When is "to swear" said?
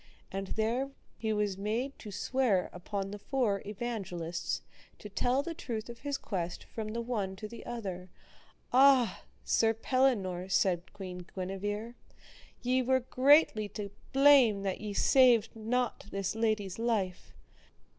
1.99-2.71